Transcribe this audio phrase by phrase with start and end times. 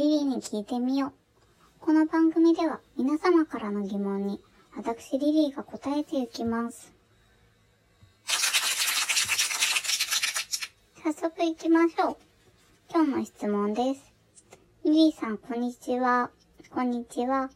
[0.00, 1.12] リリーに聞いてみよう。
[1.78, 4.40] この番組では皆様からの疑問に
[4.74, 6.94] 私リリーが答えていきます。
[11.04, 12.16] 早速行きましょう。
[12.90, 14.14] 今日の質問です。
[14.86, 16.30] リリーさん、こんにちは。
[16.70, 17.50] こんにちは。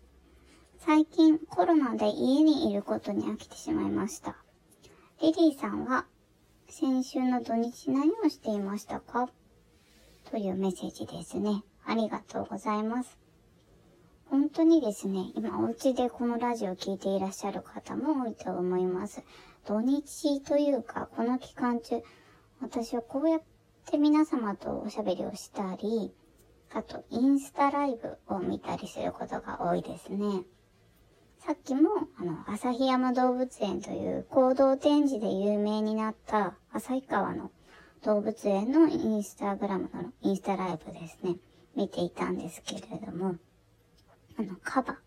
[0.81, 4.37] 最近コロナで家にいることに飽きてしまいました。
[5.23, 6.05] リリーさんは
[6.69, 9.31] 先週の土日何をしていましたか？
[10.31, 11.63] というメッセージですね。
[11.87, 13.19] ありがとうございます。
[14.31, 19.23] 本当にですね、今お家でこのラジオを聞いていらっしゃる方も多いと思います。
[19.67, 22.03] 土日というか、この期間中、
[22.61, 23.43] 私はこうやっ
[23.87, 26.13] て皆様とおしゃべりをしたり、
[26.73, 30.45] あとインスタライブを見たりすることが多いですね。
[31.39, 37.51] さっきも、あの、旭山動物園という行動展示で有名になった旭川の
[38.03, 41.37] 動物園のインスタグラムのインスタライブですね。
[41.77, 43.36] 見ていたんですけれども、
[44.39, 44.98] あの、カバ。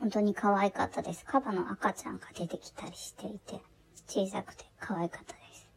[0.00, 1.24] 本当に可愛かったです。
[1.24, 3.62] カバの赤ちゃんが出てきたりしていて、
[4.06, 5.68] 小さくて可愛かったです。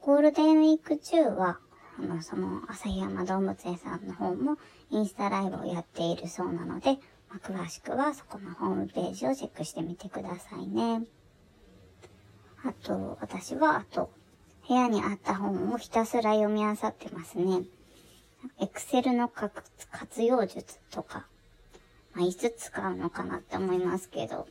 [0.00, 1.58] ゴールデンウィーク中は、
[1.98, 4.56] あの、その、旭山動物園さんの方も
[4.90, 11.02] インスタライブをやっているそうなので、まあ、詳しくはそこのホームページをチェックしてみてくださいね。
[12.64, 14.10] あと、私は、あと、
[14.68, 17.62] 部屋にあった本をひたすら読み漁ってますね。
[18.60, 21.26] エクセルの活用術とか、
[22.14, 24.46] まあ、いつ使うのかなって思いますけど、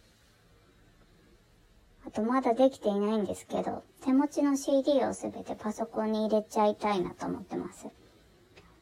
[2.06, 7.88] あとまだできていないんですけど、手持ちの CD をすべてパソコンに入れちゃいたいなと思ってます。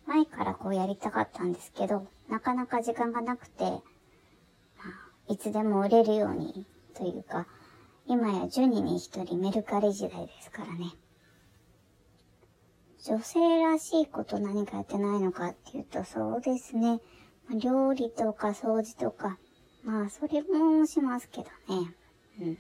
[0.08, 3.72] 前からこうやりたかったんですけど、なかなか時間がなくて、ま
[5.30, 6.66] あ、いつでも売れるように
[6.96, 7.46] というか、
[8.08, 10.94] 今や10人に1人メルカリ時代ですからね。
[13.06, 17.00] 女性らしいこと何かやってないのかっていうと、そうですね。
[17.48, 19.38] ま料理とか掃除とか、
[19.84, 21.44] まあそれもしますけど
[21.82, 21.96] ね。
[22.42, 22.58] うん。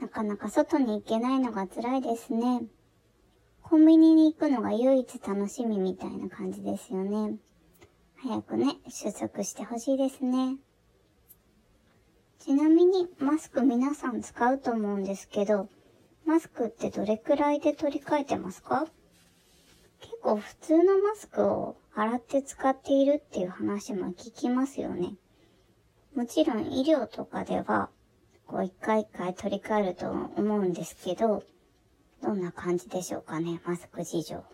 [0.00, 2.62] なかなか外に行けないのが辛いですね。
[3.62, 7.36] コンビニに行くのが唯一楽しみみたいな感じですよね。
[8.16, 10.56] 早くね、収束してほしいですね。
[12.40, 15.68] ちなみに、マスク皆さん使うと思うんですけど、
[16.28, 18.86] マスクってどれくらいで取り替えてますか？
[19.98, 25.14] 結構普通のマスクを洗って使っているっていう話も聞きますよね。
[26.14, 27.88] もちろん医療とかでは、
[28.46, 31.42] こう一回一回取り替えると思うんですけど、
[32.22, 34.44] どんな感じでしょうかね、マスク事情。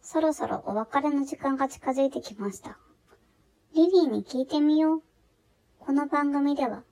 [0.00, 2.78] そろそろお別れの時間が近づいてきました。
[3.74, 5.02] リリーに聞いてみよう。
[5.78, 6.82] この番組では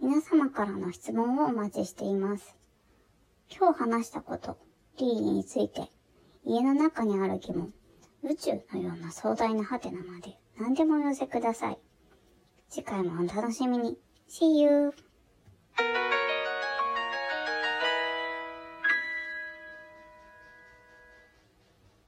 [0.00, 2.56] 皆様からの質問をお待ちしています。
[3.48, 4.58] 今日話したこと、
[4.98, 5.90] リリーについて、
[6.44, 7.72] 家の中にある疑問、
[8.22, 11.78] 宇宙のような壮大なハテナまで何でもお寄せください。
[12.68, 13.98] 次回もお楽しみに。
[14.28, 14.92] See you!